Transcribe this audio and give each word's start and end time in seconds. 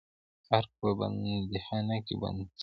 ارګ 0.57 0.71
په 0.79 0.87
بندیخانه 0.99 1.97
کې 2.05 2.15
بندي 2.21 2.45
شوم. 2.55 2.59